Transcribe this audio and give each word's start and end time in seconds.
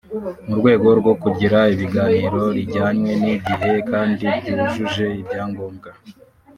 mu 0.47 0.53
rwego 0.59 0.87
rwo 0.99 1.13
kugira 1.21 1.59
ibagiro 1.83 2.43
rijyanye 2.57 3.11
n’igihe 3.23 3.71
kandi 3.91 4.25
ryujuje 4.47 5.05
ibyangombwa 5.21 5.89